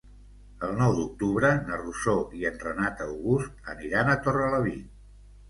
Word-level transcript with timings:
El 0.67 0.71
nou 0.77 0.95
d'octubre 0.99 1.51
na 1.67 1.77
Rosó 1.81 2.15
i 2.39 2.49
en 2.53 2.57
Renat 2.65 3.05
August 3.09 3.71
aniran 3.77 4.13
a 4.17 4.19
Torrelavit. 4.27 4.91